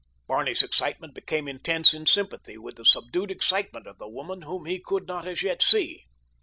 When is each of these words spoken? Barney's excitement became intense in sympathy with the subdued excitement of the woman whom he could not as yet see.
Barney's 0.25 0.63
excitement 0.63 1.13
became 1.13 1.47
intense 1.47 1.93
in 1.93 2.07
sympathy 2.07 2.57
with 2.57 2.75
the 2.77 2.85
subdued 2.85 3.29
excitement 3.29 3.85
of 3.85 3.99
the 3.99 4.09
woman 4.09 4.41
whom 4.41 4.65
he 4.65 4.79
could 4.79 5.05
not 5.07 5.27
as 5.27 5.43
yet 5.43 5.61
see. 5.61 6.05